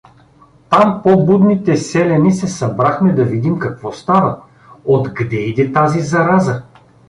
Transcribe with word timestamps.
Там 0.69 1.01
по-будните 1.03 1.77
селяни 1.77 2.31
се 2.31 2.47
събрахме 2.47 3.13
да 3.13 3.23
видим 3.23 3.59
какво 3.59 3.91
става, 3.91 4.41
отгде 4.85 5.35
иде 5.37 5.73
тази 5.73 5.99
зараза. 6.01 6.63